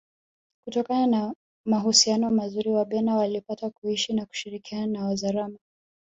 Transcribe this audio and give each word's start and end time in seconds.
kutokana 0.65 1.07
na 1.09 1.35
mahusiano 1.65 2.29
mazuri 2.31 2.69
Wabena 2.69 3.15
walipata 3.15 3.69
kuishi 3.69 4.13
na 4.13 4.25
kushirikiana 4.25 4.87
na 4.87 5.05
Wazaramo 5.05 5.57